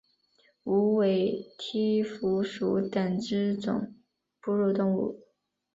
[0.63, 3.93] 无尾蹄蝠属等之数种
[4.41, 5.27] 哺乳动物。